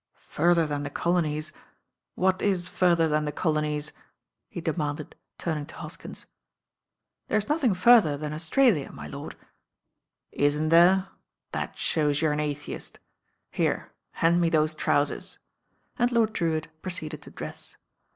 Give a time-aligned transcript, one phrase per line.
[0.29, 1.53] Further than the colonies.
[2.15, 3.91] What is further than uSL "'"^
[4.49, 6.25] he demanded, turning to Hoskins.
[7.29, 9.29] lord'' '^^"*'"^*'"" Australia, my
[10.31, 11.07] "Isn't there?
[11.51, 12.97] That shows you're an atheist.
[13.59, 15.37] Were, hand me those trousers,"
[15.99, 17.77] and Lord Drewitt proceeded to dress.